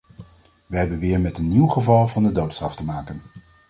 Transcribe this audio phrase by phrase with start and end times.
[0.67, 3.21] Wij hebben weer met een nieuw geval van de doodstraf te maken.